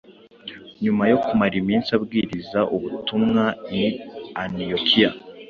[0.83, 3.43] Nyuma yo kumara iminsi abwiriza ubutumwa
[3.81, 3.83] i
[4.41, 5.09] Antiyokiya,